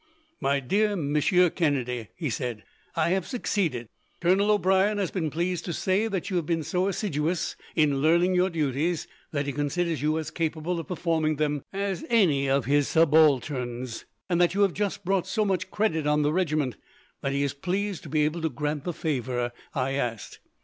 [0.39, 2.63] "My dear Monsieur Kennedy," he said,
[2.95, 3.87] "I have succeeded.
[4.19, 8.33] Colonel O'Brien has been pleased to say that you have been so assiduous, in learning
[8.33, 12.87] your duties, that he considers you as capable of performing them as any of his
[12.87, 16.77] subalterns; and that you have just brought so much credit on the regiment,
[17.21, 20.39] that he is pleased to be able to grant the favour I asked.